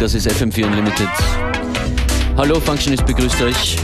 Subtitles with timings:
[0.00, 1.08] das ist FM4 Unlimited.
[2.34, 3.76] Hallo, Functionist begrüßt euch.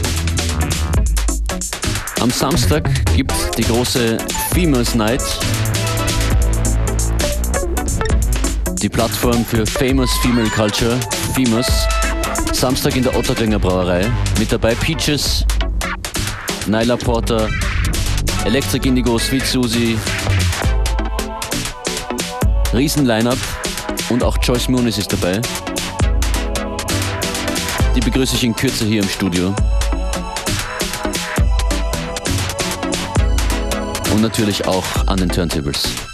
[2.19, 4.17] Am Samstag gibt die große
[4.51, 5.21] Females Night.
[8.81, 10.99] Die Plattform für Famous Female Culture,
[11.35, 11.67] Famous.
[12.51, 14.09] Samstag in der Otterkringer Brauerei.
[14.39, 15.45] Mit dabei Peaches,
[16.65, 17.47] Nyla Porter,
[18.43, 19.99] Electric Indigo, Sweet Susie.
[22.73, 23.37] Riesen-Line-Up.
[24.09, 25.41] Und auch Joyce Muniz ist dabei.
[27.97, 29.55] Die begrüße ich in Kürze hier im Studio.
[34.13, 36.06] Und natürlich auch an den Turntables.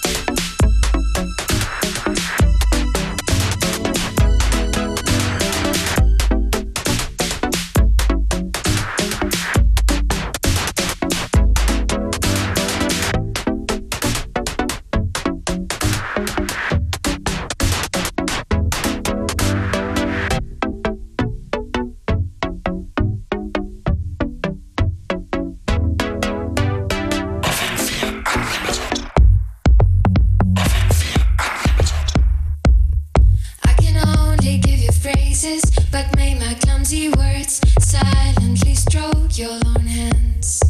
[34.43, 40.62] They give you phrases, but may my clumsy words silently stroke your lone hands.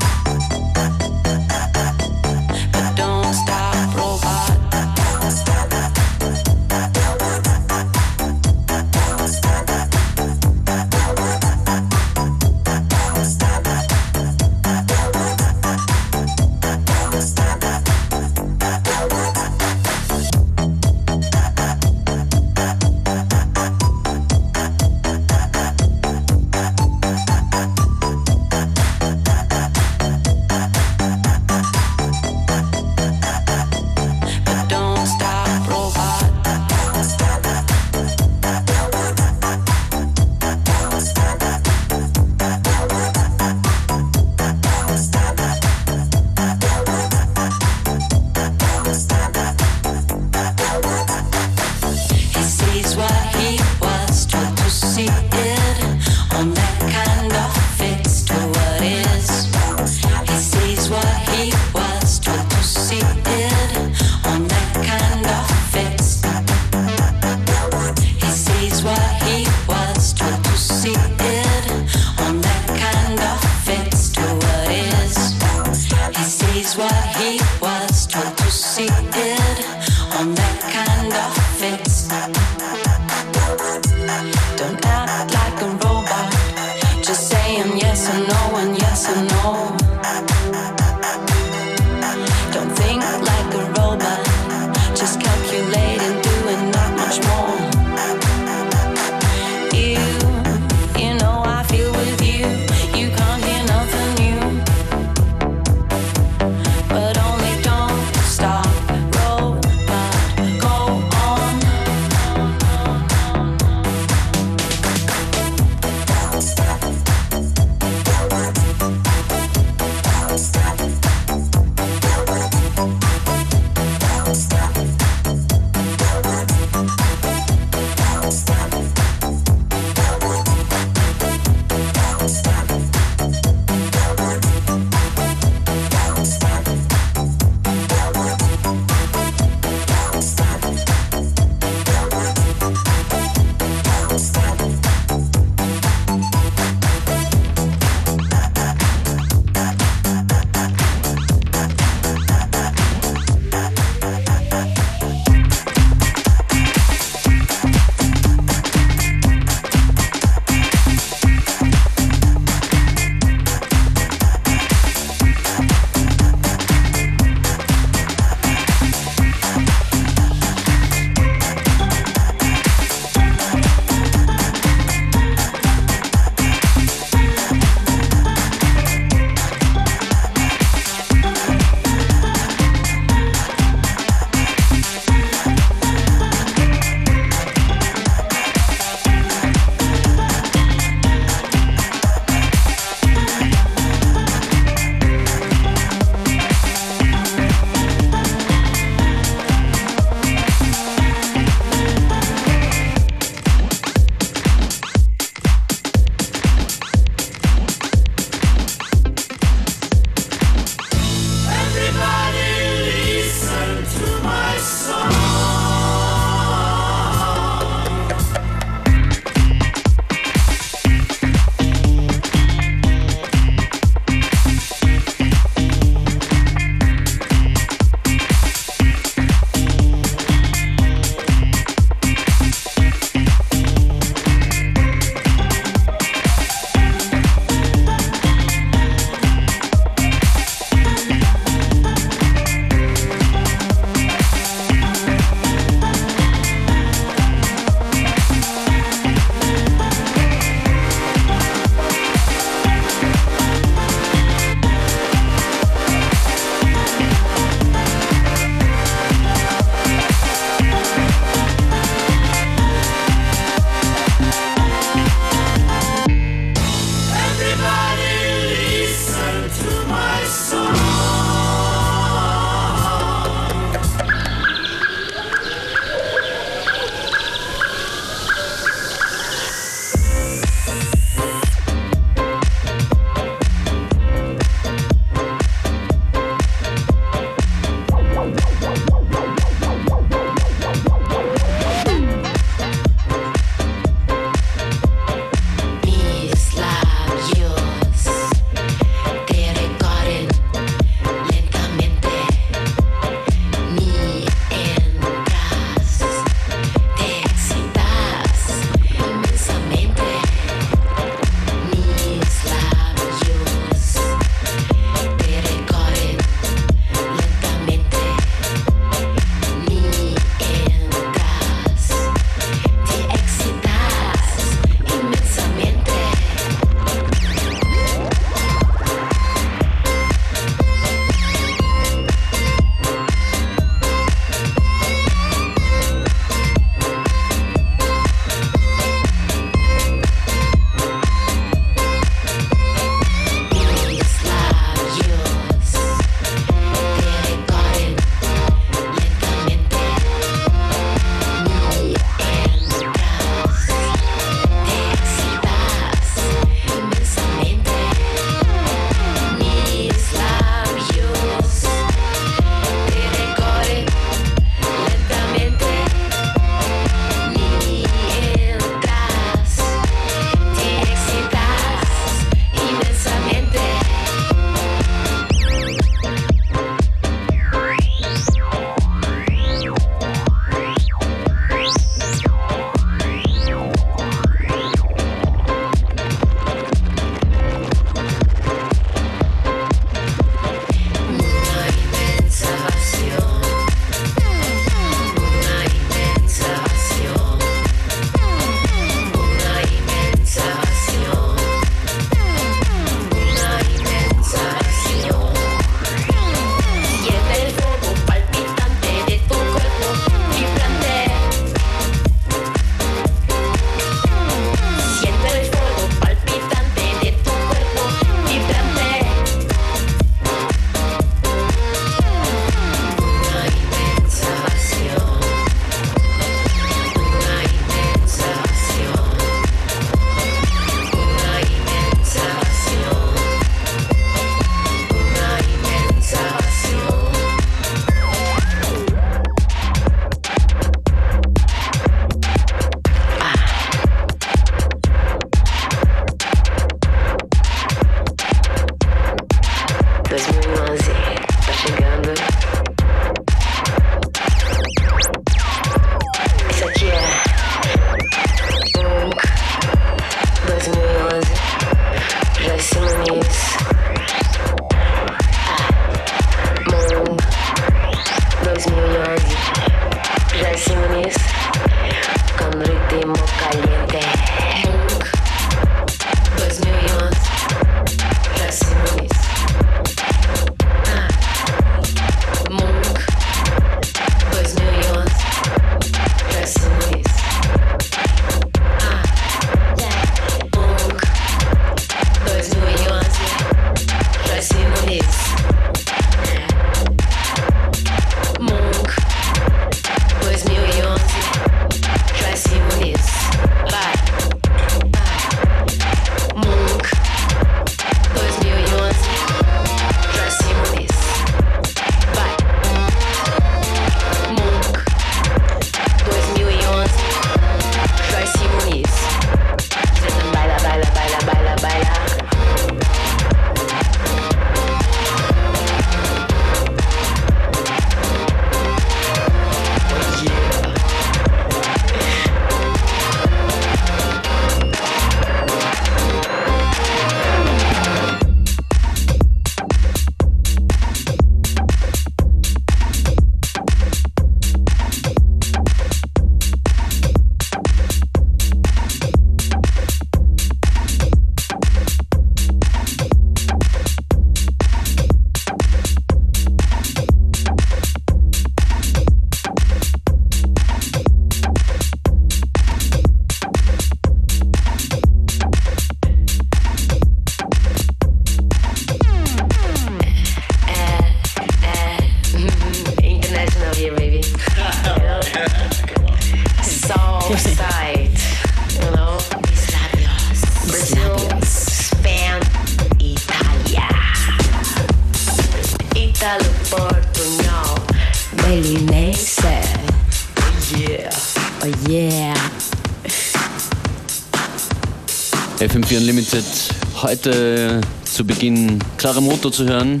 [597.10, 600.00] Heute zu Beginn Clara Moto zu hören.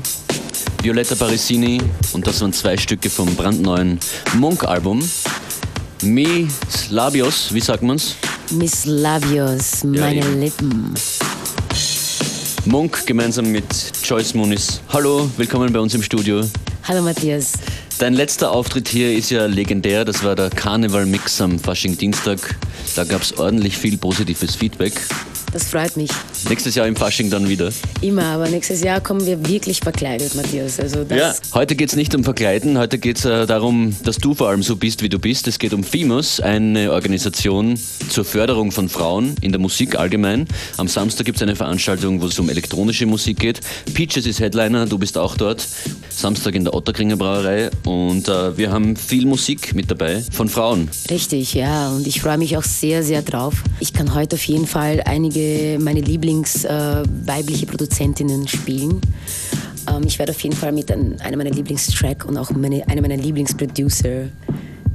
[0.80, 3.98] Violetta Parisini und das waren zwei Stücke vom brandneuen
[4.36, 5.02] Monk-Album.
[6.02, 6.46] Mi
[6.90, 8.14] Labios, wie sagt man's?
[8.52, 10.40] Miss Labios, meine eben.
[10.40, 10.94] Lippen.
[12.66, 13.64] Monk gemeinsam mit
[14.04, 14.80] Joyce Muniz.
[14.90, 16.48] Hallo, willkommen bei uns im Studio.
[16.86, 17.54] Hallo Matthias.
[17.98, 20.04] Dein letzter Auftritt hier ist ja legendär.
[20.04, 22.38] Das war der Karneval-Mix am Fasching-Dienstag.
[22.94, 24.92] Da gab es ordentlich viel positives Feedback.
[25.52, 26.10] Das freut mich.
[26.48, 27.70] Nächstes Jahr im Fasching dann wieder.
[28.00, 30.80] Immer, aber nächstes Jahr kommen wir wirklich verkleidet, Matthias.
[30.80, 34.16] Also das Ja, heute geht es nicht um Verkleiden, heute geht es äh, darum, dass
[34.16, 35.46] du vor allem so bist, wie du bist.
[35.48, 40.46] Es geht um FIMUS, eine Organisation zur Förderung von Frauen in der Musik allgemein.
[40.76, 43.60] Am Samstag gibt es eine Veranstaltung, wo es um elektronische Musik geht.
[43.94, 45.66] Peaches ist Headliner, du bist auch dort.
[46.08, 50.88] Samstag in der Otterkringer Brauerei und äh, wir haben viel Musik mit dabei von Frauen.
[51.10, 51.90] Richtig, ja.
[51.90, 53.62] Und ich freue mich auch sehr, sehr drauf.
[53.78, 56.00] Ich kann heute auf jeden Fall einige meine
[56.30, 59.00] Lieblings äh, Produzentinnen spielen.
[59.88, 63.02] Ähm, ich werde auf jeden Fall mit ein, einem meiner Lieblingstrack und auch meine, einer
[63.02, 64.28] meiner Lieblingsproducer,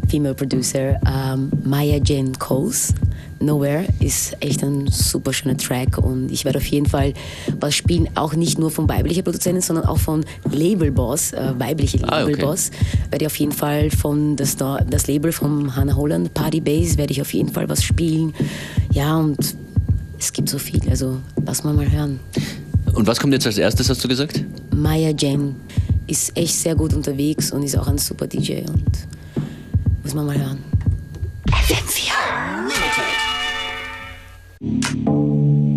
[0.08, 2.94] Female Producer, ähm, Maya Jane Coles.
[3.42, 7.14] Nowhere ist echt ein super schöner Track und ich werde auf jeden Fall
[7.60, 12.24] was spielen, auch nicht nur von weiblicher Produzentin, sondern auch von Labelboss, äh, weibliche Ah,
[12.24, 12.32] okay.
[12.32, 12.72] Labelboss.
[13.10, 17.12] Werde ich auf jeden Fall von das, das Label von Hannah Holland, Party Base, werde
[17.12, 18.34] ich auf jeden Fall was spielen.
[18.94, 19.58] Ja, und
[20.26, 22.20] es gibt so viel, also lass mal mal hören.
[22.94, 24.44] Und was kommt jetzt als erstes, hast du gesagt?
[24.74, 25.56] Maya Jane
[26.08, 28.92] ist echt sehr gut unterwegs und ist auch ein super DJ und
[30.04, 30.58] muss man mal hören.
[35.06, 35.75] Nowhere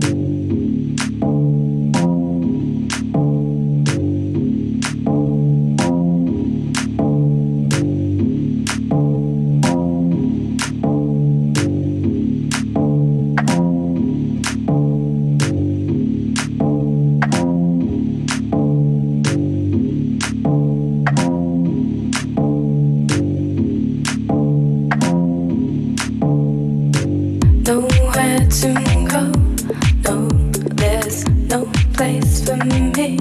[31.99, 33.19] place for me.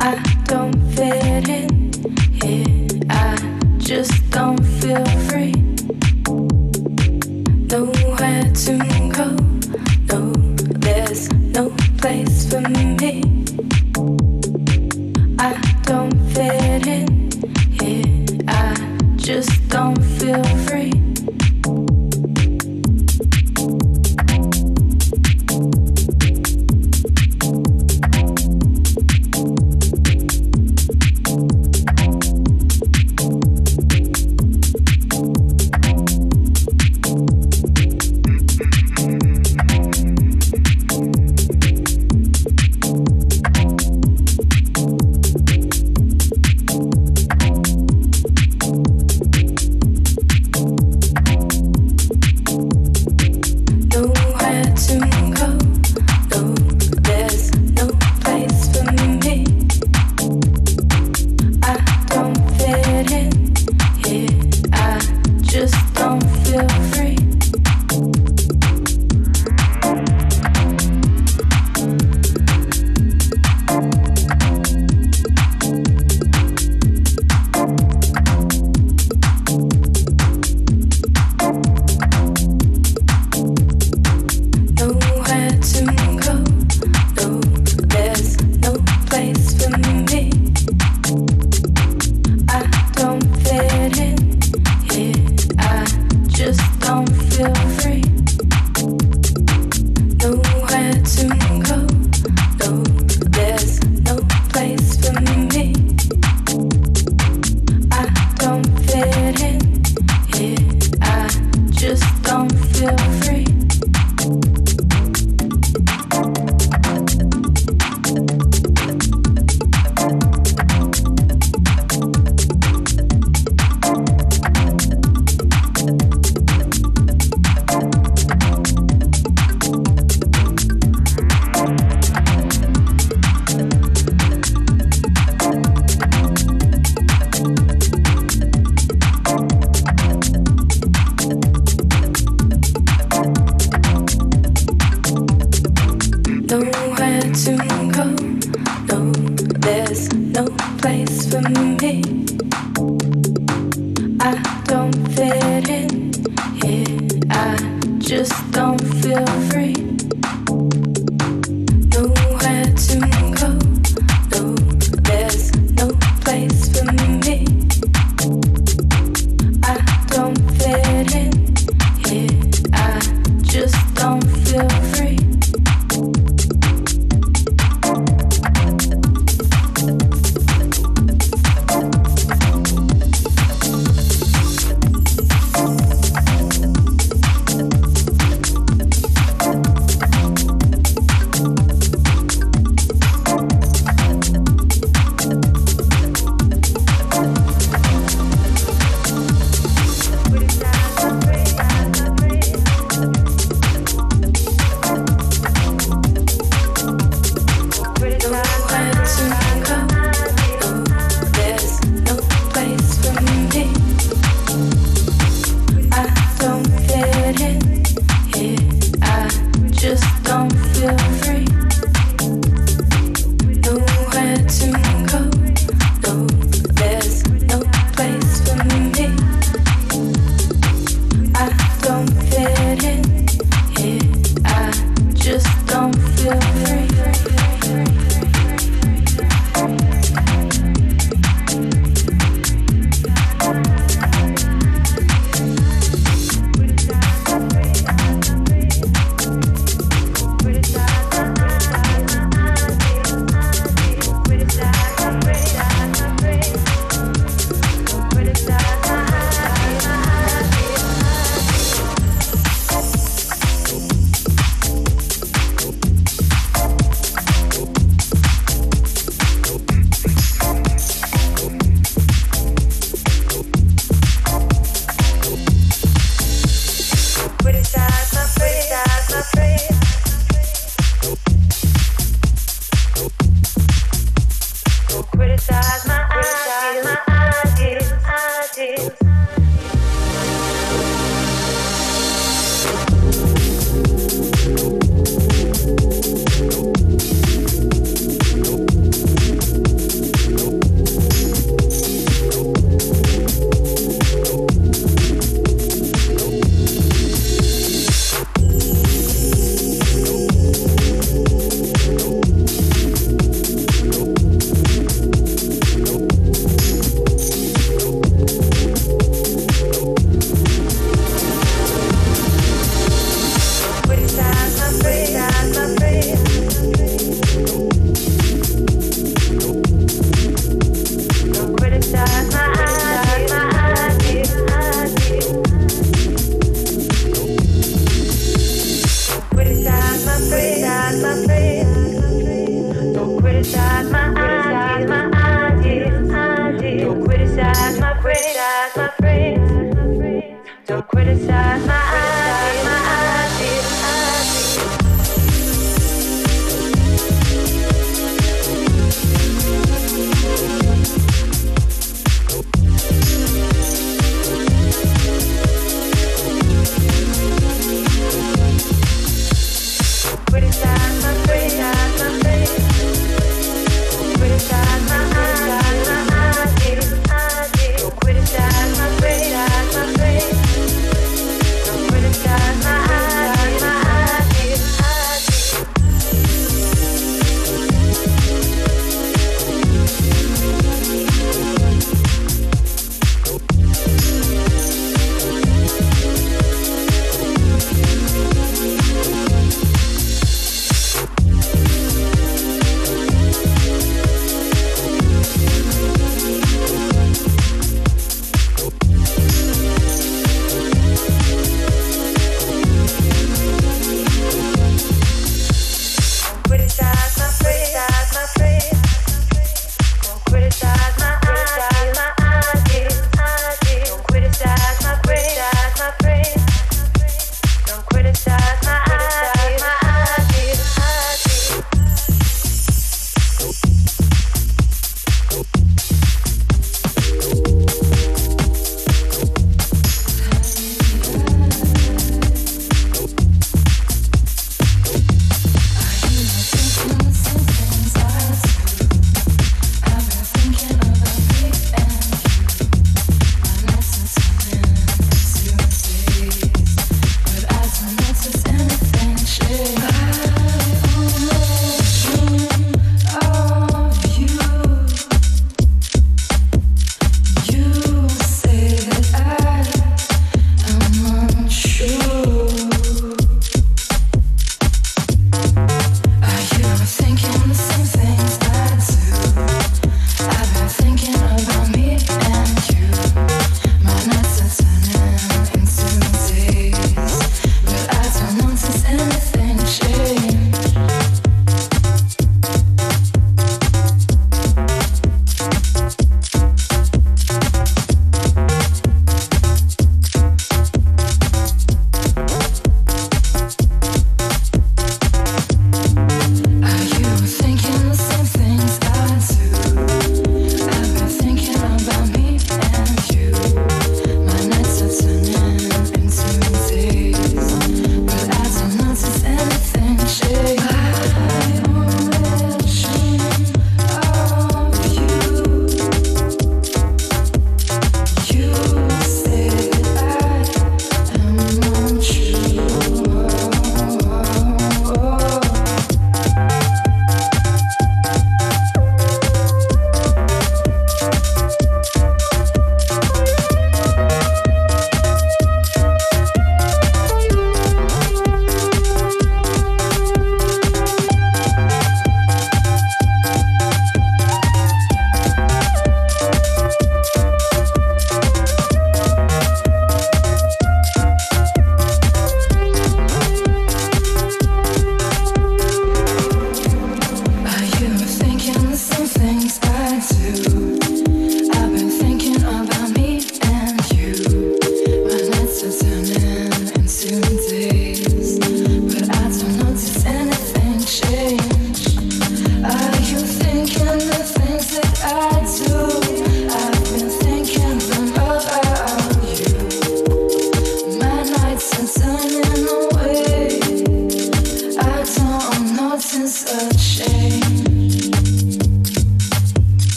[0.00, 1.92] I don't fit in
[2.40, 3.00] here.
[3.10, 3.36] I
[3.76, 5.52] just don't feel free.
[7.68, 8.74] Nowhere to
[9.12, 9.28] go.
[10.08, 10.32] No,
[10.80, 13.33] there's no place for me.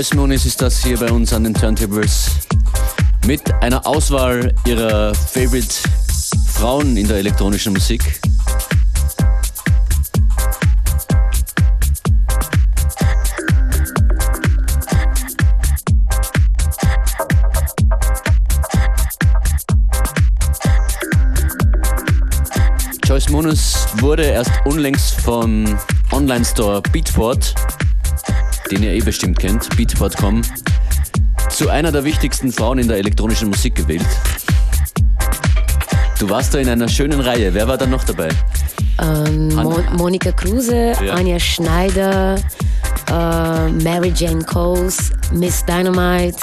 [0.00, 2.30] Joyce Moonis ist das hier bei uns an den Turntables
[3.26, 5.74] mit einer Auswahl ihrer Favorite
[6.54, 8.18] Frauen in der elektronischen Musik.
[23.04, 25.78] Joyce Moonis wurde erst unlängst vom
[26.10, 27.54] Online-Store Beatport,
[28.70, 30.42] den ihr eh bestimmt kennt, beatport.com,
[31.50, 34.06] zu einer der wichtigsten Frauen in der elektronischen Musik gewählt.
[36.18, 37.52] Du warst da in einer schönen Reihe.
[37.54, 38.28] Wer war da noch dabei?
[39.00, 41.14] Ähm, Mo Monika Kruse, Ja.
[41.14, 42.34] Anja Schneider,
[43.08, 46.36] äh, Mary Jane Coles, Miss Dynamite.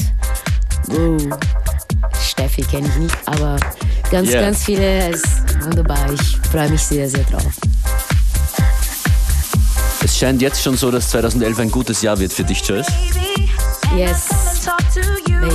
[0.90, 1.18] Uh,
[2.20, 3.58] Steffi kenne ich nicht, aber
[4.10, 4.42] ganz, Yeah.
[4.42, 5.10] ganz viele.
[5.10, 6.00] Es ist wunderbar.
[6.14, 7.44] Ich freue mich sehr, sehr drauf.
[10.18, 12.88] Es scheint jetzt schon so, dass 2011 ein gutes Jahr wird für dich, Joyce.
[13.95, 14.30] Yes,
[14.74, 15.51] baby.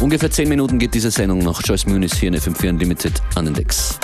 [0.00, 1.62] Ungefähr 10 Minuten geht diese Sendung noch.
[1.64, 3.98] Joyce Moonis hier in FM4 Unlimited an den Decks.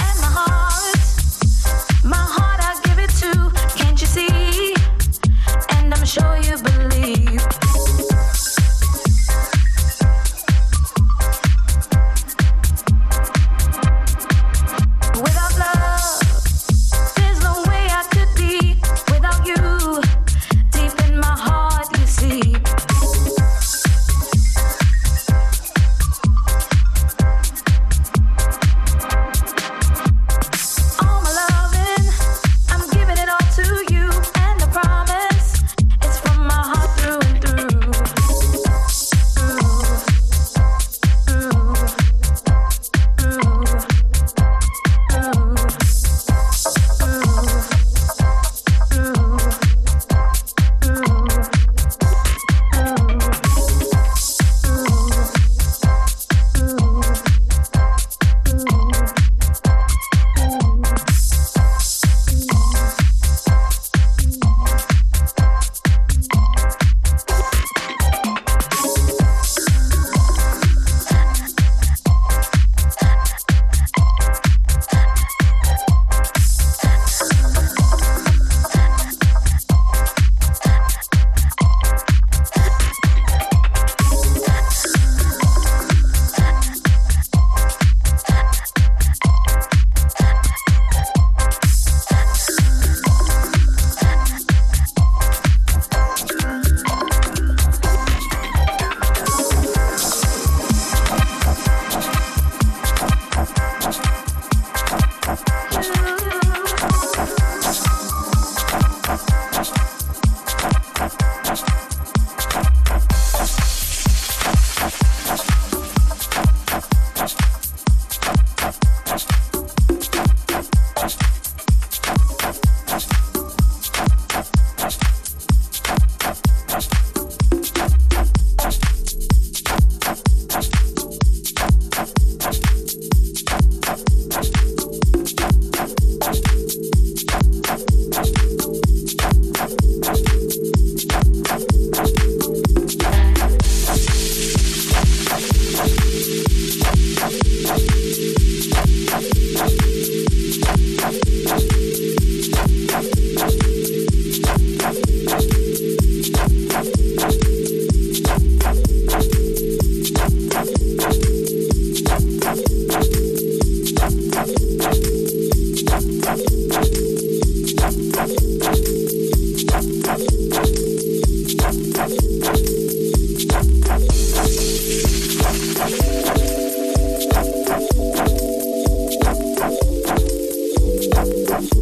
[181.59, 181.73] Thank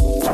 [0.00, 0.31] you.